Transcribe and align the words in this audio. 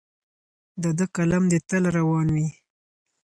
د 0.81 0.83
ده 0.97 1.05
قلم 1.15 1.43
دې 1.51 1.59
تل 1.69 1.83
روان 1.97 2.27
وي. 2.35 2.47